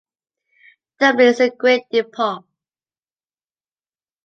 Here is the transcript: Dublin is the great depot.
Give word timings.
Dublin 0.99 1.27
is 1.27 1.37
the 1.37 1.51
great 1.51 1.83
depot. 1.91 2.43